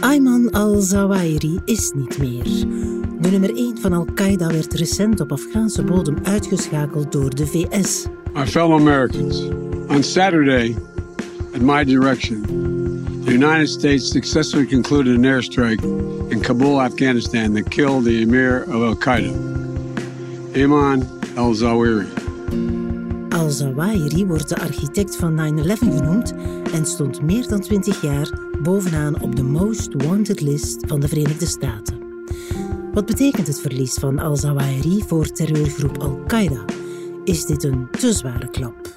[0.00, 2.44] Ayman al-Zawahiri is niet meer.
[3.20, 8.06] De nummer 1 van Al-Qaeda werd recent op Afghaanse bodem uitgeschakeld door de VS.
[8.34, 9.42] My fellow Americans,
[9.88, 10.76] on Saturday,
[11.54, 12.42] at my direction,
[13.24, 15.82] the United States successfully concluded an airstrike
[16.28, 19.32] in Kabul, Afghanistan that killed the emir of Al-Qaeda,
[20.52, 21.06] Ayman
[21.36, 22.06] al-Zawahiri.
[23.28, 26.34] Al-Zawahiri wordt de architect van 9-11 genoemd
[26.72, 31.46] en stond meer dan 20 jaar bovenaan op de Most Wanted list van de Verenigde
[31.46, 31.98] Staten.
[32.92, 36.64] Wat betekent het verlies van Al-Zawahiri voor terreurgroep Al-Qaeda?
[37.24, 38.94] Is dit een te zware klap?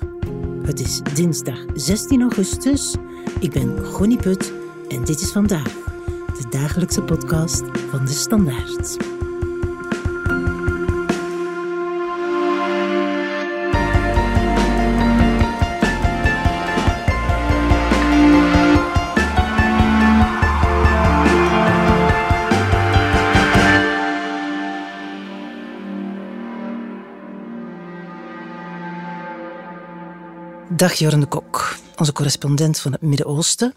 [0.63, 2.95] Het is dinsdag 16 augustus.
[3.39, 4.53] Ik ben Gonnie Put
[4.87, 5.73] en dit is vandaag
[6.39, 8.97] de dagelijkse podcast van de Standaard.
[30.81, 33.73] Dag Jorn de Kok, onze correspondent van het Midden-Oosten.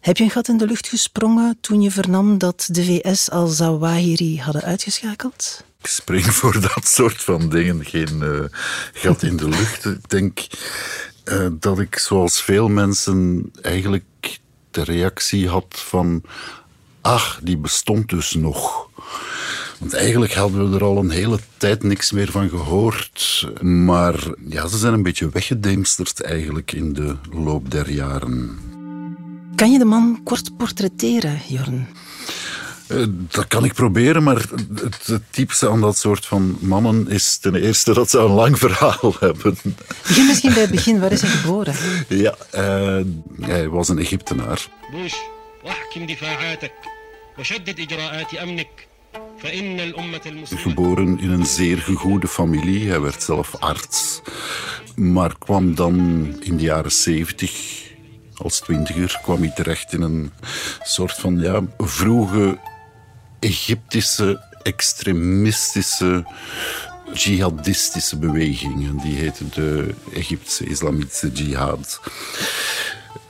[0.00, 3.46] Heb je een gat in de lucht gesprongen toen je vernam dat de VS al
[3.46, 5.64] Zawahiri hadden uitgeschakeld?
[5.80, 8.44] Ik spring voor dat soort van dingen geen uh,
[8.92, 9.84] gat in de lucht.
[9.84, 10.46] Ik denk
[11.24, 14.38] uh, dat ik zoals veel mensen eigenlijk
[14.70, 16.22] de reactie had van...
[17.00, 18.85] Ach, die bestond dus nog.
[19.78, 23.48] Want eigenlijk hadden we er al een hele tijd niks meer van gehoord.
[23.60, 24.14] Maar
[24.48, 28.58] ja, ze zijn een beetje weggedemsterd eigenlijk in de loop der jaren.
[29.54, 31.88] Kan je de man kort portretteren, Jorn?
[32.88, 37.36] Uh, dat kan ik proberen, maar het, het typische aan dat soort van mannen is
[37.38, 39.58] ten eerste dat ze een lang verhaal hebben.
[40.02, 41.00] Begin misschien bij het begin.
[41.00, 41.74] Waar is hij geboren?
[42.08, 43.00] Ja, uh,
[43.40, 44.68] hij was een Egyptenaar.
[44.90, 45.14] Bush,
[50.44, 52.88] Geboren in een zeer gegoede familie.
[52.88, 54.20] Hij werd zelf arts.
[54.94, 55.96] Maar kwam dan
[56.40, 57.82] in de jaren zeventig,
[58.34, 60.32] als twintiger, kwam hij terecht in een
[60.82, 62.58] soort van ja, vroege
[63.40, 66.24] Egyptische extremistische
[67.12, 69.02] jihadistische beweging.
[69.02, 72.00] Die heette de Egyptische Islamitische Jihad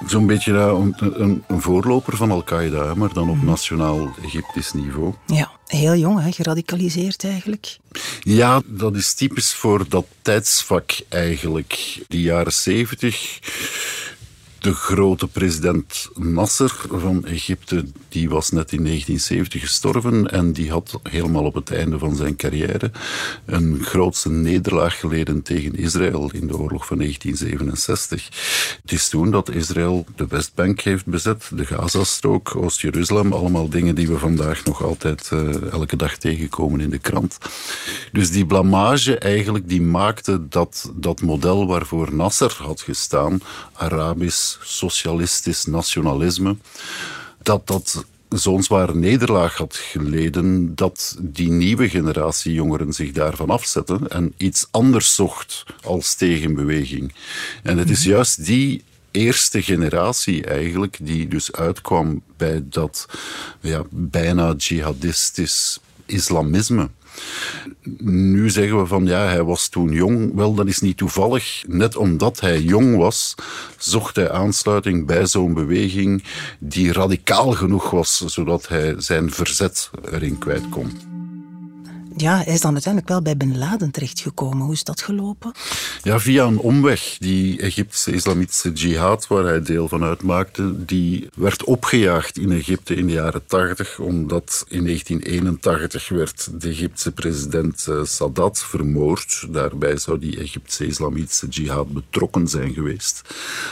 [0.06, 3.46] zo'n beetje een, een, een, voorloper van Al-Qaeda, maar dan op mhm.
[3.46, 5.14] nationaal Egyptisch niveau.
[5.26, 6.32] Ja, heel jong, hè?
[6.32, 7.78] geradicaliseerd eigenlijk.
[8.20, 11.98] Ja, dat is typisch voor dat tijdsvak eigenlijk.
[12.08, 13.38] Die jaren zeventig
[14.58, 21.00] de grote president Nasser van Egypte, die was net in 1970 gestorven en die had
[21.02, 22.90] helemaal op het einde van zijn carrière
[23.44, 28.28] een grootste nederlaag geleden tegen Israël in de oorlog van 1967.
[28.82, 34.08] Het is toen dat Israël de Westbank heeft bezet, de Gazastrook, Oost-Jeruzalem, allemaal dingen die
[34.08, 37.38] we vandaag nog altijd uh, elke dag tegenkomen in de krant.
[38.12, 43.40] Dus die blamage eigenlijk, die maakte dat dat model waarvoor Nasser had gestaan,
[43.72, 46.56] Arabisch, socialistisch nationalisme,
[47.42, 54.08] dat dat zo'n zware nederlaag had geleden dat die nieuwe generatie jongeren zich daarvan afzetten
[54.08, 57.14] en iets anders zocht als tegenbeweging.
[57.62, 58.08] En het is mhm.
[58.08, 63.08] juist die eerste generatie eigenlijk die dus uitkwam bij dat
[63.60, 66.88] ja, bijna jihadistisch islamisme.
[67.98, 70.34] Nu zeggen we van ja, hij was toen jong.
[70.34, 71.64] Wel, dat is niet toevallig.
[71.66, 73.34] Net omdat hij jong was,
[73.78, 76.24] zocht hij aansluiting bij zo'n beweging
[76.58, 81.15] die radicaal genoeg was, zodat hij zijn verzet erin kwijt kon
[82.16, 84.64] ja, hij is dan uiteindelijk wel bij Ben Laden terechtgekomen.
[84.64, 85.52] Hoe is dat gelopen?
[86.02, 87.16] Ja, via een omweg.
[87.18, 93.06] Die Egyptische islamitische jihad, waar hij deel van uitmaakte, die werd opgejaagd in Egypte in
[93.06, 99.46] de jaren 80, omdat in 1981 werd de Egyptische president eh, Sadat vermoord.
[99.50, 103.22] Daarbij zou die Egyptische islamitische jihad betrokken zijn geweest.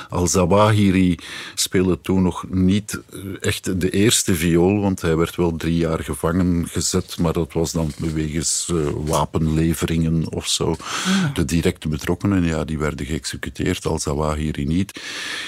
[0.08, 1.18] Al-Zawahiri
[1.54, 6.04] speelde toen nog niet eh, echt de eerste viool, want hij werd wel drie jaar
[6.04, 10.76] gevangen gezet, maar dat was dan beweging uh, wapenleveringen of zo.
[11.34, 15.00] De directe betrokkenen, ja, die werden geëxecuteerd, al Zawahiri niet.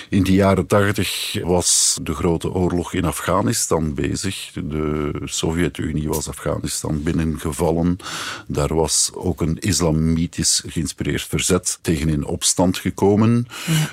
[0.08, 4.50] In de jaren tachtig was de grote oorlog in Afghanistan bezig.
[4.52, 7.96] De Sovjet-Unie was Afghanistan binnengevallen.
[8.46, 13.46] Daar was ook een islamitisch geïnspireerd verzet tegen in opstand gekomen.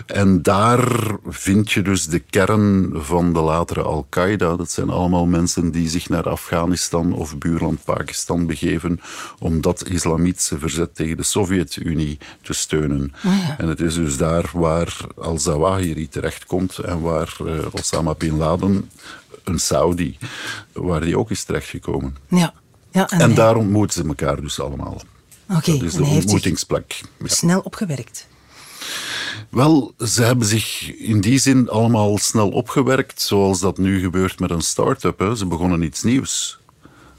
[0.06, 4.56] En daar vind je dus de kern van de latere Al-Qaeda.
[4.56, 9.02] Dat zijn allemaal mensen die zich naar Afghanistan of buurland Pakistan begeven gegeven
[9.40, 13.14] om dat islamitische verzet tegen de Sovjet-Unie te steunen.
[13.24, 18.90] Ah, en het is dus daar waar al-Zawahiri terechtkomt en waar uh, Osama bin Laden,
[19.44, 20.18] een Saudi,
[20.72, 22.18] waar die ook is terechtgekomen.
[22.28, 22.54] Ja.
[22.92, 25.02] Ja, en, en daar ontmoeten ze elkaar dus allemaal.
[25.50, 27.02] Oké, dat is de ontmoetingsplek.
[27.20, 27.28] Ja.
[27.28, 28.28] Snel opgewerkt.
[29.50, 34.50] Wel, ze hebben zich in die zin allemaal snel opgewerkt, zoals dat nu gebeurt met
[34.52, 35.32] een start-up.
[35.36, 36.60] Ze begonnen iets nieuws.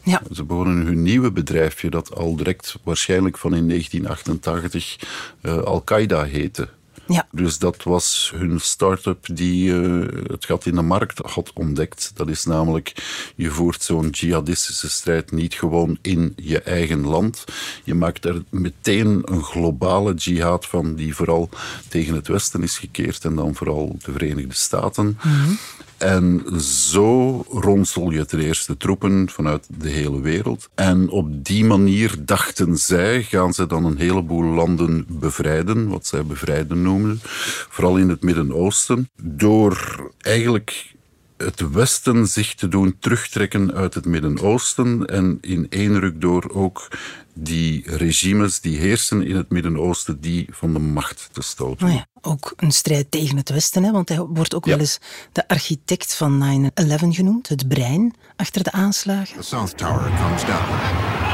[0.04, 0.22] Ja.
[0.32, 4.96] Ze begonnen hun nieuwe bedrijfje, dat al direct waarschijnlijk van in 1988
[5.42, 6.68] uh, Al-Qaeda heette.
[7.06, 7.26] Ja.
[7.30, 12.12] Dus dat was hun start-up die uh, het gat in de markt had ontdekt.
[12.14, 12.92] Dat is namelijk,
[13.36, 17.44] je voert zo'n jihadistische strijd niet gewoon in je eigen land.
[17.84, 21.48] Je maakt er meteen een globale jihad van die vooral
[21.88, 25.18] tegen het Westen is gekeerd en dan vooral de Verenigde Staten.
[25.22, 25.58] Mm
[25.98, 30.68] en zo ronsel je ten eerste troepen vanuit de hele wereld.
[30.74, 36.24] En op die manier dachten zij, gaan ze dan een heleboel landen bevrijden, wat zij
[36.24, 37.20] bevrijden noemden,
[37.68, 40.93] vooral in het Midden-Oosten, door eigenlijk
[41.36, 46.88] het Westen zich te doen terugtrekken uit het Midden-Oosten en in één ruk door ook
[47.34, 51.86] die regimes die heersen in het Midden-Oosten, die van de macht te stoten.
[51.86, 53.90] Oh ja, ook een strijd tegen het Westen, hè?
[53.90, 54.98] want hij wordt ook wel eens
[55.32, 59.36] de architect van 9-11 genoemd, het brein achter de aanslagen.
[59.36, 61.33] The South Tower comes down.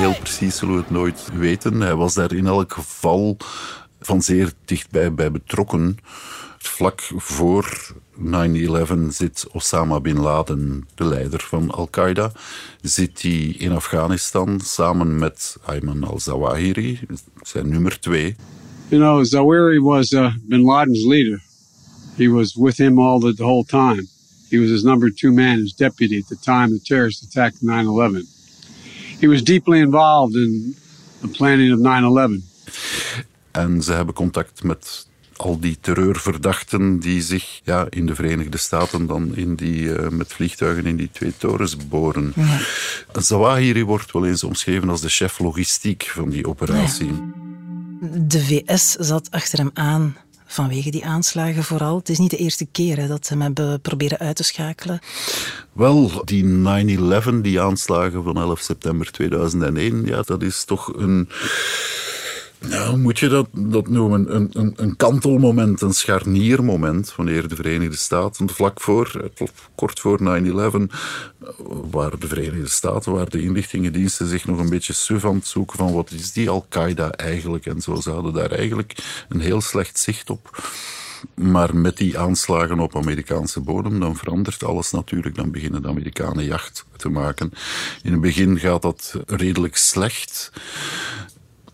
[0.00, 1.80] Heel precies zullen we het nooit weten.
[1.80, 3.36] Hij was daar in elk geval
[4.00, 5.96] van zeer dichtbij bij betrokken.
[6.58, 8.22] Vlak voor 9-11
[9.08, 12.32] zit Osama bin Laden, de leider van Al-Qaeda,
[12.80, 17.00] zit hij in Afghanistan samen met Ayman al-Zawahiri,
[17.42, 18.36] zijn nummer twee.
[18.88, 21.42] You know, Zawahiri was uh, bin Laden's leader.
[22.16, 24.06] He was with him all the, the whole time.
[24.50, 28.39] He was his number two man, his deputy at the time the terrorist attack 9-11.
[29.20, 30.76] He was deeply involved in
[31.20, 32.42] the planning of 9-11.
[33.50, 39.06] En ze hebben contact met al die terreurverdachten die zich ja, in de Verenigde Staten
[39.06, 42.32] dan in die, uh, met vliegtuigen in die twee torens boren.
[42.36, 42.58] Ja.
[43.20, 47.06] Zawahiri wordt wel eens omschreven als de chef logistiek van die operatie.
[47.06, 48.18] Ja.
[48.20, 50.16] De VS zat achter hem aan
[50.52, 51.96] vanwege die aanslagen vooral.
[51.96, 54.98] Het is niet de eerste keer hè, dat ze hem hebben proberen uit te schakelen.
[55.72, 61.28] Wel, die 9-11, die aanslagen van 11 september 2001, ja, dat is toch een
[62.68, 64.34] nou, moet je dat, dat noemen?
[64.34, 69.30] Een, een, een kantelmoment, een scharniermoment, wanneer de Verenigde Staten vlak voor,
[69.74, 70.22] kort voor 9-11,
[71.90, 75.92] waar de Verenigde Staten, waar de inlichtingendiensten zich nog een beetje suf aan zoeken van
[75.92, 77.94] wat is die Al-Qaeda eigenlijk en zo.
[77.94, 78.94] Ze hadden daar eigenlijk
[79.28, 80.62] een heel slecht zicht op.
[81.34, 85.34] Maar met die aanslagen op Amerikaanse bodem, dan verandert alles natuurlijk.
[85.34, 87.52] Dan beginnen de Amerikanen jacht te maken.
[88.02, 90.52] In het begin gaat dat redelijk slecht.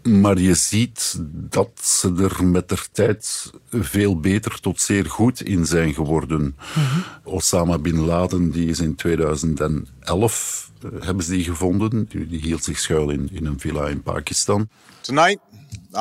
[0.07, 5.67] Maar je ziet dat ze er met de tijd veel beter tot zeer goed in
[5.67, 6.41] zijn geworden.
[6.41, 7.05] Mm -hmm.
[7.25, 10.71] Osama bin Laden die is in 2011
[11.01, 12.09] hebben ze die gevonden.
[12.09, 14.69] Die hield zich schuil in, in een villa in Pakistan.
[15.01, 15.39] Tonight,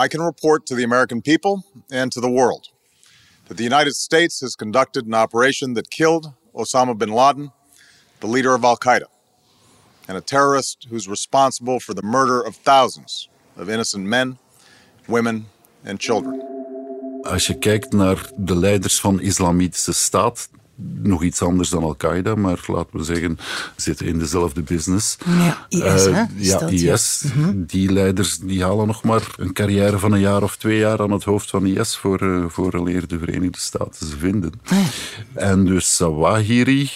[0.04, 2.74] I can report to the American people and to the world
[3.48, 7.52] that the United States has conducted an operation that killed Osama bin Laden,
[8.19, 9.07] the leader of Al Qaeda,
[10.07, 14.38] and a terrorist who's responsible for the murder of thousands of innocent men,
[15.06, 15.48] women
[15.86, 16.44] and children.
[17.21, 20.50] Als je kijkt naar de leiders van islamitische staat,
[21.02, 23.40] nog iets anders dan Al-Qaeda, maar laten we zeggen,
[23.76, 25.18] zitten in dezelfde business.
[25.26, 26.24] Ja, IS, uh, hè?
[26.36, 27.24] Ja, dat, IS.
[27.24, 27.30] Ja.
[27.36, 27.66] Mm -hmm.
[27.66, 31.12] Die leiders die halen nog maar een carrière van een jaar of twee jaar aan
[31.12, 34.52] het hoofd van IS voor, uh, vooraleer de Verenigde Staten ze vinden.
[34.66, 34.86] Ah, ja.
[35.34, 36.90] En dus Zawahiri,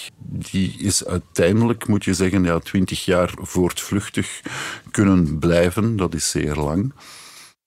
[0.52, 4.42] die is uiteindelijk, moet je zeggen, ja, twintig jaar voortvluchtig
[4.92, 5.96] kunnen blijven.
[5.96, 6.94] Dat is zeer lang.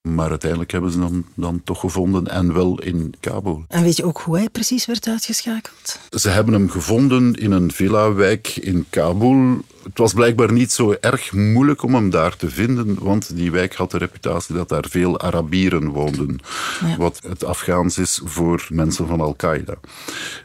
[0.09, 3.64] Maar uiteindelijk hebben ze hem dan toch gevonden en wel in Kabul.
[3.68, 5.99] En weet je ook hoe hij precies werd uitgeschakeld?
[6.11, 9.61] Ze hebben hem gevonden in een villa-wijk in Kabul.
[9.82, 13.74] Het was blijkbaar niet zo erg moeilijk om hem daar te vinden, want die wijk
[13.74, 16.38] had de reputatie dat daar veel Arabieren woonden.
[16.80, 16.96] Ja.
[16.96, 19.74] Wat het Afghaans is voor mensen van Al-Qaeda.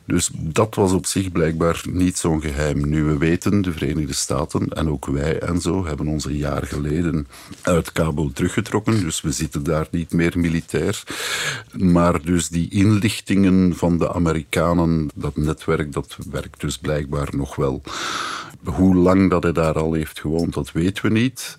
[0.05, 2.89] Dus dat was op zich blijkbaar niet zo'n geheim.
[2.89, 6.65] Nu we weten, de Verenigde Staten en ook wij en zo hebben ons een jaar
[6.65, 7.27] geleden
[7.61, 8.99] uit Kabul teruggetrokken.
[8.99, 11.03] Dus we zitten daar niet meer militair.
[11.71, 17.81] Maar dus die inlichtingen van de Amerikanen, dat netwerk, dat werkt dus blijkbaar nog wel.
[18.67, 21.55] Hoe lang dat hij daar al heeft gewoond, dat weten we niet.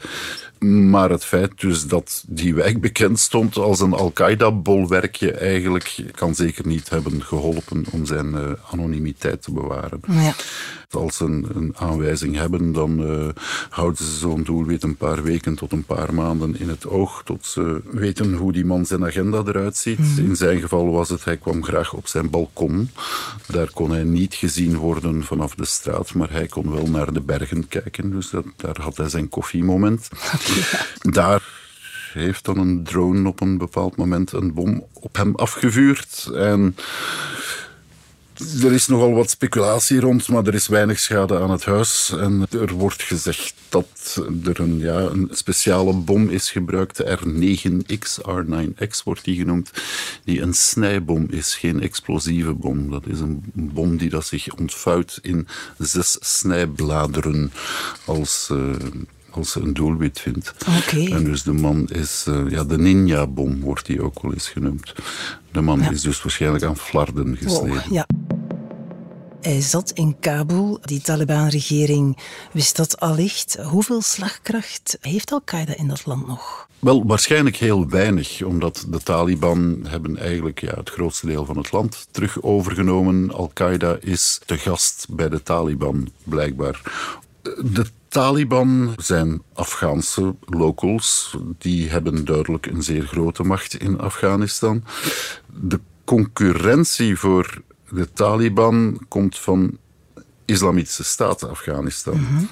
[0.90, 6.66] Maar het feit dus dat die wijk bekend stond als een Al-Qaeda-bolwerkje eigenlijk kan zeker
[6.66, 10.00] niet hebben geholpen om zijn uh, anonimiteit te bewaren.
[10.10, 10.34] Ja.
[10.90, 13.28] Als ze een, een, aanwijzing hebben, dan uh,
[13.68, 17.46] houden ze zo'n doelwit een paar weken tot een paar maanden in het oog, tot
[17.46, 19.98] ze weten hoe die man zijn agenda eruit ziet.
[19.98, 20.18] Mm.
[20.18, 22.90] In zijn geval was het, hij kwam graag op zijn balkon.
[23.46, 27.20] Daar kon hij niet gezien worden vanaf de straat, maar hij kon wel naar de
[27.20, 28.10] bergen kijken.
[28.10, 30.08] Dus dat, daar had hij zijn koffiemoment.
[31.10, 31.42] Daar
[32.12, 36.30] heeft dan een drone op een bepaald moment een bom op hem afgevuurd.
[36.34, 36.76] En
[38.38, 42.14] er is nogal wat speculatie rond, maar er is weinig schade aan het huis.
[42.18, 48.20] En er wordt gezegd dat er een, ja, een speciale bom is gebruikt, de R9X,
[48.28, 49.70] R9X wordt die genoemd,
[50.24, 52.90] die een snijbom is, geen explosieve bom.
[52.90, 55.46] Dat is een bom die dat zich ontvouwt in
[55.78, 57.52] zes snijbladeren
[58.04, 58.48] als...
[58.52, 58.74] Uh,
[59.30, 60.54] als ze een doelwit vindt.
[60.78, 61.06] Okay.
[61.06, 64.94] En dus de man is, uh, ja, de ninja-bom wordt die ook wel eens genoemd.
[65.52, 65.90] De man ja.
[65.90, 67.82] is dus waarschijnlijk aan flarden gesneden.
[67.84, 68.06] Wow, ja.
[69.40, 70.78] Hij zat in Kabul.
[70.82, 72.18] Die Taliban-regering
[72.52, 73.58] wist dat allicht.
[73.62, 76.68] Hoeveel slagkracht heeft Al-Qaeda in dat land nog?
[76.78, 81.72] Wel, waarschijnlijk heel weinig, omdat de Taliban hebben eigenlijk ja, het grootste deel van het
[81.72, 83.32] land terug overgenomen.
[83.32, 86.80] Al-Qaeda is te gast bij de Taliban, blijkbaar.
[87.42, 91.36] De Taliban zijn Afghaanse locals.
[91.58, 94.84] Die hebben duidelijk een zeer grote macht in Afghanistan.
[95.46, 99.78] De concurrentie voor de Taliban komt van
[100.44, 102.20] Islamitische Staat Afghanistan.
[102.20, 102.44] Mhm.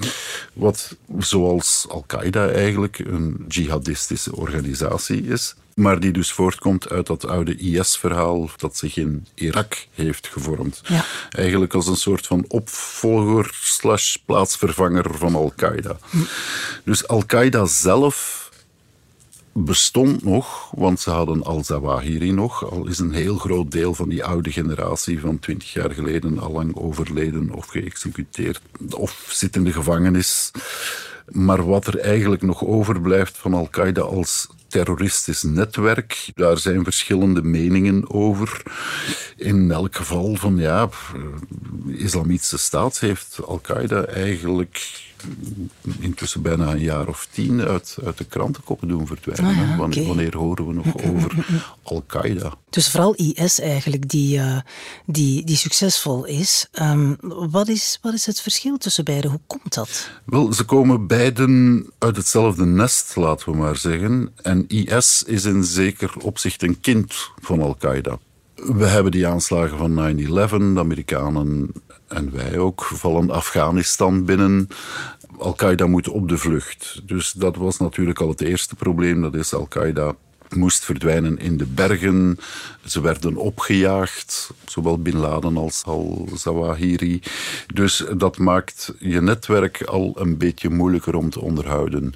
[0.53, 5.55] Wat zoals Al-Qaeda eigenlijk een jihadistische organisatie is.
[5.75, 10.81] Maar die dus voortkomt uit dat oude IS-verhaal dat zich in Irak heeft gevormd.
[10.85, 11.05] Ja.
[11.31, 15.97] Eigenlijk als een soort van opvolger slash plaatsvervanger van Al-Qaeda.
[16.11, 16.19] Hm.
[16.85, 18.46] Dus Al-Qaeda zelf
[19.65, 24.25] bestond nog, want ze hadden Al-Zawahiri nog, al is een heel groot deel van die
[24.25, 28.61] oude generatie van twintig jaar geleden al lang overleden of geëxecuteerd
[28.91, 30.51] of zit in de gevangenis.
[31.31, 38.11] Maar wat er eigenlijk nog overblijft van Al-Qaeda als terroristisch netwerk, daar zijn verschillende meningen
[38.11, 38.63] over.
[39.37, 40.89] In elk geval van ja,
[41.87, 45.06] de Islamitische staat heeft Al-Qaeda eigenlijk
[45.99, 49.63] intussen bijna een jaar of tien uit, uit de krantenkoppen doen verdwijnen.
[49.63, 50.07] Ah ja, wanneer, okay.
[50.07, 51.47] wanneer, horen we nog over
[51.83, 52.55] Al-Qaeda?
[52.71, 54.59] Dus vooral IS eigenlijk, die, uh,
[55.07, 56.69] die, die succesvol is.
[56.83, 57.17] Um,
[57.51, 57.99] wat is.
[58.03, 59.31] Wat is het verschil tussen beiden?
[59.31, 60.11] Hoe komt dat?
[60.25, 64.33] Wel, ze komen beiden uit hetzelfde nest, laten we maar zeggen.
[64.43, 68.19] En IS is in zeker opzicht een kind van Al-Qaeda.
[68.55, 71.73] We hebben die aanslagen van 9-11, de Amerikanen
[72.09, 74.69] en wij ook, vallen Afghanistan binnen.
[75.39, 77.01] Al-Qaeda moet op de vlucht.
[77.05, 79.21] Dus dat was natuurlijk al het eerste probleem.
[79.21, 80.15] Dat is Al-Qaeda
[80.55, 82.39] moest verdwijnen in de bergen.
[82.85, 87.21] Ze werden opgejaagd, zowel Bin Laden als al-Zawahiri.
[87.75, 92.13] Dus dat maakt je netwerk al een beetje moeilijker om te onderhouden.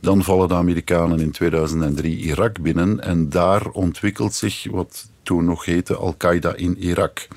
[0.00, 5.64] Dan vallen de Amerikanen in 2003 Irak binnen en daar ontwikkelt zich wat toen nog
[5.64, 7.28] heette Al-Qaeda in Irak.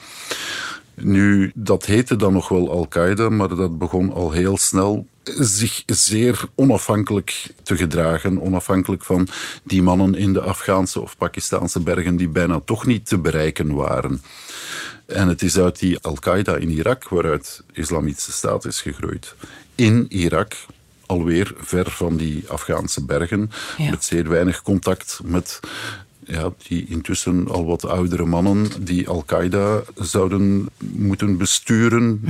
[1.03, 5.07] Nu, dat heette dan nog wel Al-Qaeda, maar dat begon al heel snel
[5.39, 8.41] zich zeer onafhankelijk te gedragen.
[8.41, 9.27] Onafhankelijk van
[9.63, 14.21] die mannen in de Afghaanse of Pakistaanse bergen die bijna toch niet te bereiken waren.
[15.05, 19.35] En het is uit die Al-Qaeda in Irak waaruit de Islamitische Staat is gegroeid.
[19.75, 20.53] In Irak,
[21.05, 23.89] alweer ver van die Afghaanse bergen, Ja.
[23.89, 25.59] met zeer weinig contact met
[26.31, 32.21] ja, die intussen al wat oudere mannen die Al-Qaeda zouden moeten besturen.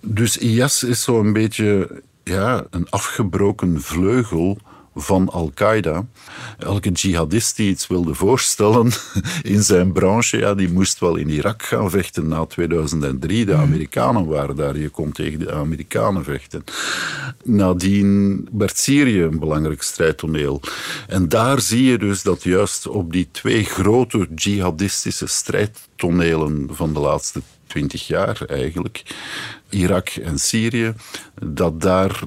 [0.00, 4.58] Dus IS is zo'n beetje ja, een afgebroken vleugel
[4.94, 6.06] van Al-Qaeda.
[6.58, 8.92] Elke jihadist die iets wilde voorstellen
[9.42, 13.44] in zijn branche, ja, die moest wel in Irak gaan vechten na 2003.
[13.44, 16.64] De Amerikanen waren daar, je kon tegen de Amerikanen vechten.
[17.44, 20.60] Nadien werd Syrië een belangrijk strijdtoneel.
[21.08, 27.00] En daar zie je dus dat juist op die twee grote jihadistische strijdtonelen van de
[27.00, 29.02] laatste twintig jaar eigenlijk,
[29.68, 30.94] Irak en Syrië,
[31.42, 32.20] dat daar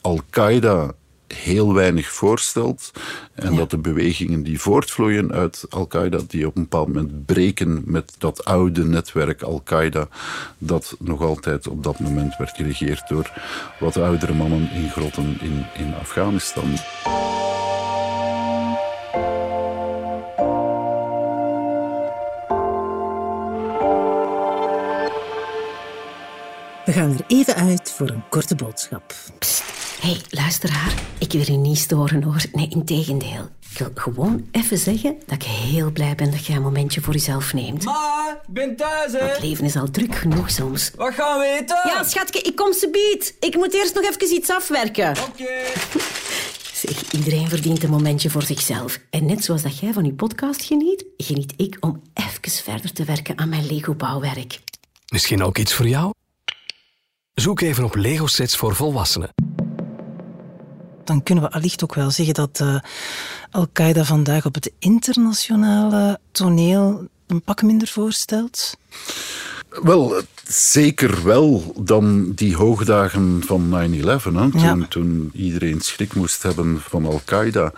[0.00, 0.94] Al-Qaeda
[1.26, 2.90] heel weinig voorstelt
[3.34, 3.58] en Ja.
[3.58, 8.44] dat de bewegingen die voortvloeien uit Al-Qaeda, die op een bepaald moment breken met dat
[8.44, 10.08] oude netwerk Al-Qaeda,
[10.58, 13.32] dat nog altijd op dat moment werd geregeerd door
[13.80, 16.76] wat oudere mannen in grotten in, in Afghanistan.
[26.84, 29.14] We gaan er even uit voor een korte boodschap.
[30.04, 30.26] Psst.
[30.30, 30.94] hey, luisteraar.
[31.18, 32.44] Ik wil je niet storen hoor.
[32.52, 33.48] Nee, integendeel.
[33.70, 37.12] Ik wil gewoon even zeggen dat ik heel blij ben dat je een momentje voor
[37.12, 37.84] jezelf neemt.
[37.84, 39.18] Ma, ik ben thuis, hè.
[39.18, 40.90] Het leven is al druk genoeg soms.
[40.96, 41.80] Wat gaan we eten?
[41.84, 43.36] Ja, schatje, ik kom ze bied.
[43.40, 45.10] Ik moet eerst nog even iets afwerken.
[45.10, 45.52] Oké.
[46.84, 48.98] Zeg, iedereen verdient een momentje voor zichzelf.
[49.10, 53.04] En net zoals dat jij van je podcast geniet, geniet ik om even verder te
[53.04, 54.60] werken aan mijn Lego-bouwwerk.
[55.08, 56.12] Misschien ook iets voor jou?
[57.34, 59.43] Zoek even op Lego sets voor volwassenen.
[61.04, 62.76] Dan kunnen we allicht ook wel zeggen dat uh,
[63.50, 68.76] Al-Qaeda vandaag op het internationale toneel een pak minder voorstelt.
[69.82, 74.76] Wel, zeker wel dan die hoogdagen van 9-11, toen, ja.
[74.88, 77.72] toen iedereen schrik moest hebben van Al-Qaeda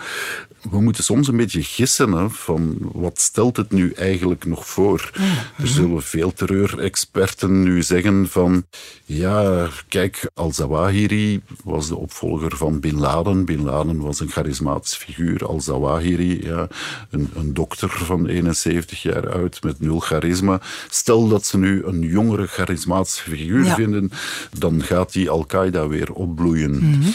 [0.70, 5.10] we moeten soms een beetje gissen hè, van wat stelt het nu eigenlijk nog voor.
[5.58, 8.64] Er zullen veel terreurexperten nu zeggen van
[9.04, 13.44] ja, kijk, al-Zawahiri was de opvolger van Bin Laden.
[13.44, 15.46] Bin Laden was een charismatische figuur.
[15.46, 16.68] Al-Zawahiri, ja,
[17.10, 20.60] een, een dokter van 71 jaar oud met nul charisma.
[20.88, 24.10] Stel dat ze nu een jongere charismatische figuur vinden,
[24.58, 26.78] dan gaat die Al-Qaeda weer opbloeien.
[26.84, 27.14] Mm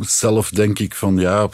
[0.00, 1.48] zelf denk ik van ja,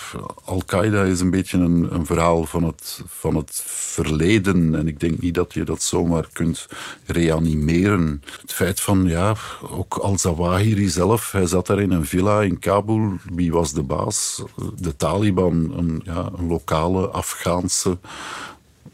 [0.45, 4.75] Al-Qaeda is een beetje een, een, verhaal van het, van het verleden.
[4.75, 6.67] En ik denk niet dat je dat zomaar kunt
[7.07, 8.23] reanimeren.
[8.41, 9.35] Het feit van ja,
[9.71, 13.13] ook Al-Zawahiri zelf, hij zat daar in een villa in Kabul.
[13.35, 14.43] Wie was de baas?
[14.77, 17.99] De Taliban, een, ja, een lokale Afghaanse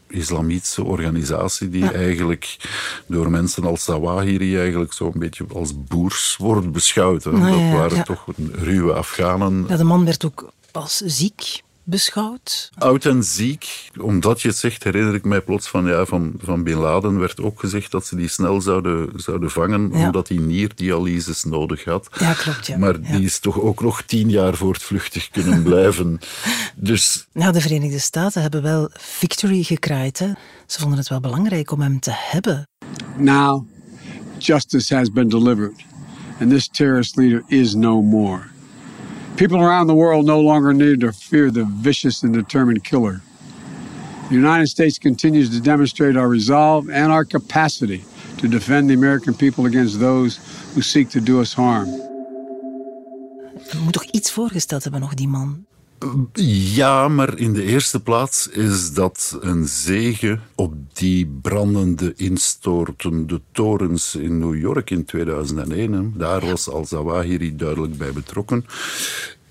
[0.07, 2.57] islamitische organisatie die eigenlijk
[3.07, 7.25] door mensen als Zawahiri eigenlijk zo'n beetje als boers wordt beschouwd.
[7.25, 9.65] Nou dat waren toch ruwe Afghanen.
[9.67, 12.69] Ja, de man werd ook als ziek beschouwd?
[12.77, 13.89] Oud en ziek.
[13.99, 17.41] Omdat je het zegt, herinner ik mij plots van, ja, van, van Bin Laden werd
[17.41, 22.09] ook gezegd dat ze die snel zouden, zouden vangen, omdat hij nierdialyses nodig had.
[22.19, 22.67] Ja, klopt.
[22.67, 22.77] Ja.
[22.77, 26.19] Maar die is toch ook nog tien jaar voortvluchtig kunnen blijven.
[26.75, 27.25] dus...
[27.31, 30.19] Nou, de Verenigde Staten hebben wel victory gekraaid.
[30.19, 30.31] Hè?
[30.65, 32.67] Ze vonden het wel belangrijk om hem te hebben.
[33.17, 33.67] Now,
[34.37, 35.83] justice has been delivered.
[36.39, 38.54] And this terrorist leader is no more.
[39.37, 43.21] People around the world no longer need to fear the vicious and determined killer.
[44.29, 48.05] The United States continues to demonstrate our resolve and our capacity
[48.37, 50.39] to defend the American people against those
[50.73, 51.89] who seek to do us harm.
[53.69, 55.65] Er moet toch iets voorgesteld hebben nog, die man?
[56.73, 64.15] Ja, maar in de eerste plaats is dat een zegen op die brandende, instortende torens
[64.15, 66.13] in New York in 2001.
[66.17, 68.65] Daar was Al-Zawahiri duidelijk bij betrokken.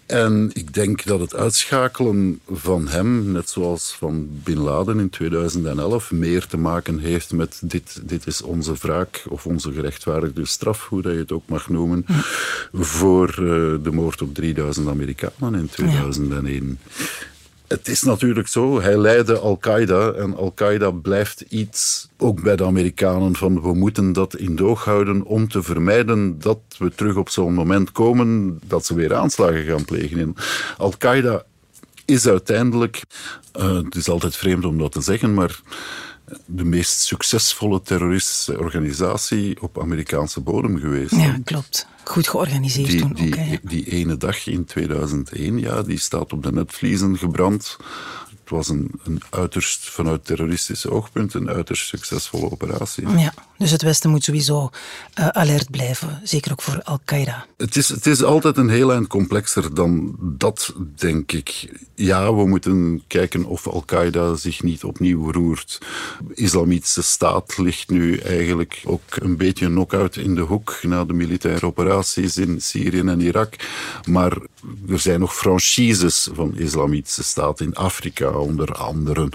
[0.07, 6.11] En ik denk dat het uitschakelen van hem, net zoals van Bin Laden in 2011,
[6.11, 11.03] meer te maken heeft met dit, dit is onze wraak of onze gerechtvaardigde straf, hoe
[11.03, 12.07] dat je het ook mag noemen,
[12.73, 13.37] voor uh,
[13.83, 16.79] de moord op 3000 Amerikanen in 2001.
[17.75, 23.37] Het is natuurlijk zo, hij leidde Al-Qaeda en Al-Qaeda blijft iets, ook bij de Amerikanen,
[23.37, 27.55] van we moeten dat in doog houden om te vermijden dat we terug op zo'n
[27.55, 30.35] moment komen dat ze weer aanslagen gaan plegen.
[30.77, 31.45] Al-Qaeda
[32.05, 33.03] is uiteindelijk,
[33.57, 35.61] uh, het is altijd vreemd om dat te zeggen, maar
[36.47, 41.17] de meest succesvolle terroristische organisatie op Amerikaanse bodem geweest.
[41.17, 41.87] Ja, klopt.
[42.05, 43.39] Goed georganiseerd die, toen die, ook.
[43.39, 47.77] Hè, die ene dag in 2001, ja, die staat op de netvliezen gebrand.
[48.44, 53.09] Het was een, een uiterst, vanuit terroristische oogpunt, een uiterst succesvolle operatie.
[53.09, 54.70] Ja, dus het Westen moet sowieso
[55.18, 57.46] uh, alert blijven, zeker ook voor Al-Qaeda.
[57.57, 61.72] Het is, het is altijd een heel eind complexer dan dat, denk ik.
[61.94, 65.78] Ja, we moeten kijken of Al-Qaeda zich niet opnieuw roert.
[66.28, 71.12] De islamitische staat ligt nu eigenlijk ook een beetje knock-out in de hoek na de
[71.12, 73.54] militaire operaties in Syrië en Irak.
[74.09, 74.37] Maar
[74.88, 79.29] er zijn nog franchises van de islamitische staat in Afrika, onder andere.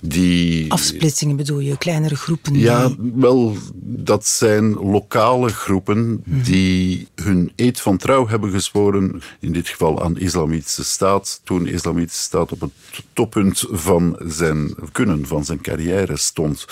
[0.00, 0.72] Die...
[0.72, 2.58] Afsplitsingen bedoel je, kleinere groepen?
[2.58, 9.68] Ja, wel, dat zijn lokale groepen die hun eed van trouw hebben gezworen, in dit
[9.68, 12.72] geval aan de islamitische staat, toen de islamitische staat op het
[13.12, 16.66] toppunt van zijn kunnen, van zijn carrière stond.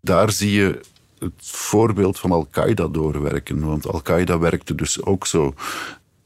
[0.00, 0.80] Daar zie je
[1.18, 3.60] het voorbeeld van Al-Qaeda doorwerken.
[3.60, 5.54] Want Al-Qaeda werkte dus ook zo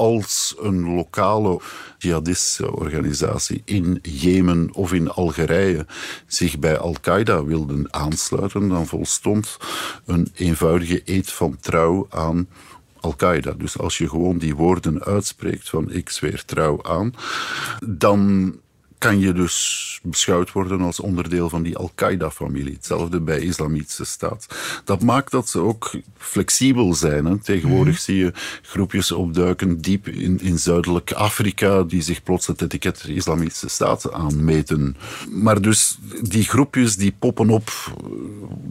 [0.01, 1.61] als een lokale
[1.99, 5.87] jihadistische organisatie in Jemen of in Algerije
[6.27, 9.57] zich bij Al-Qaeda wilden aansluiten, dan volstond
[10.05, 12.49] een eenvoudige eed van trouw aan
[13.01, 13.53] Al-Qaeda.
[13.53, 17.15] Dus als je gewoon die woorden uitspreekt van ik zweer trouw aan,
[17.85, 18.55] dan
[19.01, 22.75] kan je dus beschouwd worden als onderdeel van die Al-Qaeda-familie.
[22.75, 24.47] Hetzelfde bij Islamitische Staat.
[24.85, 27.25] Dat maakt dat ze ook flexibel zijn.
[27.25, 27.39] Hè.
[27.39, 28.33] Tegenwoordig zie je
[28.63, 34.97] groepjes opduiken diep in, in zuidelijk Afrika die zich plots het etiket Islamitische Staat aanmeten.
[35.31, 37.71] Maar dus die groepjes die poppen op.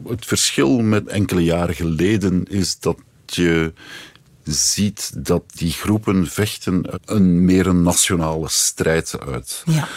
[0.07, 3.73] Het verschil met enkele jaren geleden is dat je
[4.43, 9.63] ziet dat die groepen vechten een meer een nationale strijd uit.
[9.65, 9.87] Ja.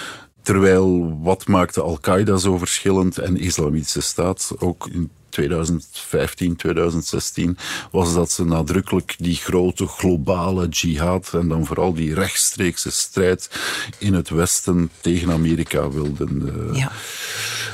[0.43, 7.57] Terwijl wat maakte Al-Qaeda zo verschillend en Islamitische Staat ook in 2015, 2016,
[7.91, 13.51] was dat ze nadrukkelijk die grote globale jihad en dan vooral die rechtstreekse strijd
[13.99, 16.93] in het Westen tegen Amerika wilden, uh, Ja.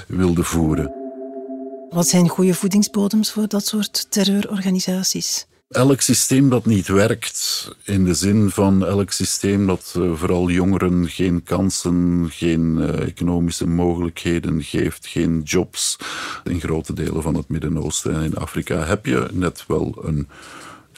[0.06, 0.92] wilden voeren.
[1.88, 5.46] Wat zijn goede voedingsbodems voor dat soort terreurorganisaties?
[5.68, 11.08] Elk systeem dat niet werkt, in de zin van elk systeem dat uh, vooral jongeren
[11.08, 15.96] geen kansen, geen uh, economische mogelijkheden geeft, geen jobs.
[16.44, 20.28] In grote delen van het Midden-Oosten en in Afrika heb je net wel een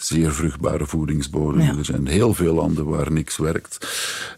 [0.00, 1.60] zeer vruchtbare voedingsbodem.
[1.60, 1.76] Ja.
[1.76, 3.88] Er zijn heel veel landen waar niks werkt,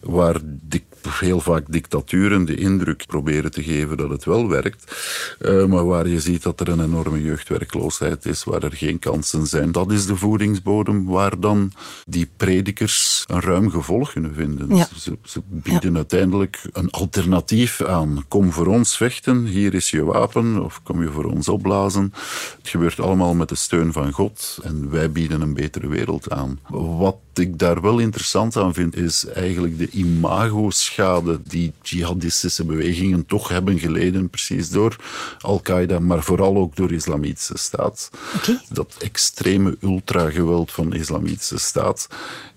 [0.01, 4.97] waar dik, heel vaak dictaturen de indruk proberen te geven dat het wel werkt,
[5.41, 9.47] uh, maar waar je ziet dat er een enorme jeugdwerkloosheid is, waar er geen kansen
[9.47, 9.73] zijn.
[9.73, 11.73] Dat is de voedingsbodem waar dan
[12.07, 14.77] die predikers een ruim gevolg kunnen vinden.
[14.77, 14.89] Ja.
[14.97, 15.97] Ze, ze, bieden ja.
[15.97, 18.25] uiteindelijk een alternatief aan.
[18.29, 22.13] Kom voor ons vechten, hier is je wapen, of kom je voor ons opblazen.
[22.59, 26.59] Het gebeurt allemaal met de steun van God en wij bieden een betere wereld aan.
[26.69, 33.49] Wat ik daar wel interessant aan vind, is eigenlijk de imago-schade die jihadistische bewegingen toch
[33.49, 34.97] hebben geleden, precies door
[35.41, 38.11] Al-Qaeda, maar vooral ook door de Islamitische Staat.
[38.37, 38.61] Okay.
[38.69, 42.09] Dat extreme ultrageweld van de Islamitische Staat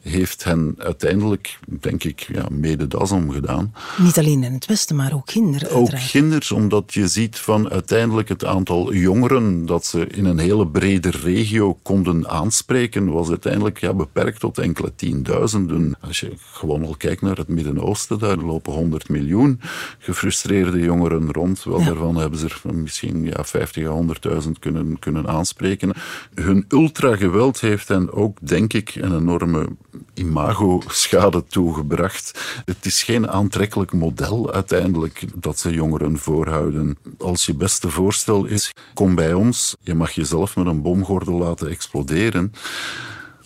[0.10, 3.74] heeft hen uiteindelijk, denk ik, ja, mede das omgedaan.
[3.98, 5.72] Niet alleen in het Westen, maar ook kinderen.
[5.72, 10.68] Ook kinders, omdat je ziet van uiteindelijk het aantal jongeren dat ze in een hele
[10.68, 15.96] brede regio konden aanspreken, was uiteindelijk ja, beperkt tot enkele tienduizenden.
[16.00, 19.60] Als je gewoon al kijkt naar het Midden-Oosten, daar lopen 100 miljoen
[20.00, 21.63] gefrustreerde jongeren rond.
[21.63, 21.86] Wel, ja.
[21.86, 24.04] daarvan hebben ze er misschien ja, 50 à
[24.44, 25.94] 100.000 kunnen, kunnen aanspreken.
[26.34, 29.68] Hun ultrageweld heeft hen ook, denk ik, een enorme
[30.13, 32.39] imago-schade toegebracht.
[32.65, 36.97] Het is geen aantrekkelijk model uiteindelijk dat ze jongeren voorhouden.
[37.17, 41.69] Als je beste voorstel is, kom bij ons, je mag jezelf met een bomgordel laten
[41.69, 42.53] exploderen.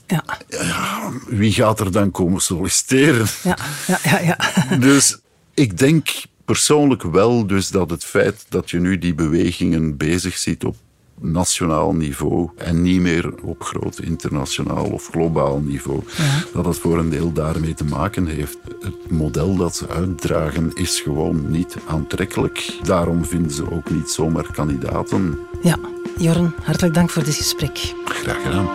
[0.07, 0.23] Ja.
[0.47, 1.12] ja.
[1.27, 3.27] Wie gaat er dan komen solliciteren?
[3.43, 3.57] Ja,
[3.88, 4.19] ja, ja.
[4.19, 4.38] ja.
[4.88, 5.17] Dus
[5.53, 6.09] ik denk
[6.45, 10.75] persoonlijk wel dus dat het feit dat je nu die bewegingen bezig ziet op
[11.21, 16.01] nationaal niveau en niet meer op groot internationaal of globaal niveau.
[16.17, 16.43] Ja.
[16.53, 18.58] Dat het voor een deel daarmee te maken heeft.
[18.79, 22.79] Het model dat ze uitdragen is gewoon niet aantrekkelijk.
[22.84, 25.39] Daarom vinden ze ook niet zomaar kandidaten.
[25.62, 25.77] Ja,
[26.17, 27.93] Jorn, hartelijk dank voor dit gesprek.
[28.05, 28.67] Graag gedaan.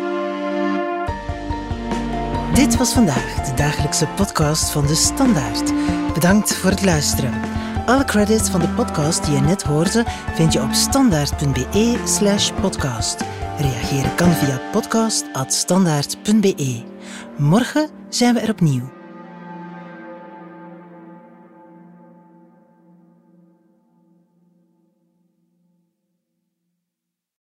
[2.55, 5.73] Dit was vandaag de dagelijkse podcast van De Standaard.
[6.15, 7.33] Bedankt voor het luisteren.
[7.87, 13.25] Alle credits van de podcast die je net hoorde vind je op standaard.be slash podcast.
[13.59, 16.83] Reageren kan via podcast.standaard.be.
[17.37, 18.94] Morgen zijn we er opnieuw.